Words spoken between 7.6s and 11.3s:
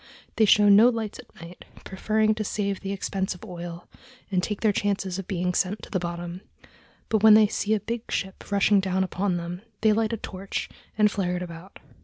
a big ship rushing down upon them, they light a torch and